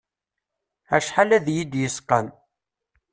[0.95, 2.27] Acḥal ad yi-id-yesqam.